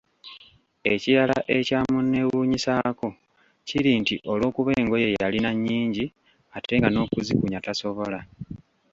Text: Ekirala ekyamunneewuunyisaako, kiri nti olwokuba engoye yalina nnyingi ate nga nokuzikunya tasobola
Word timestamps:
Ekirala 0.93 1.37
ekyamunneewuunyisaako, 1.57 3.07
kiri 3.67 3.91
nti 4.01 4.15
olwokuba 4.31 4.71
engoye 4.81 5.07
yalina 5.19 5.49
nnyingi 5.55 6.05
ate 6.57 6.73
nga 6.77 6.89
nokuzikunya 6.91 7.59
tasobola 7.65 8.19